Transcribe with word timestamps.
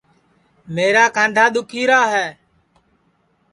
میرا 0.75 1.05
کاںٚدھا 1.15 1.45
دُؔکھی 1.53 1.81
را 1.89 2.01
ہے 2.13 2.25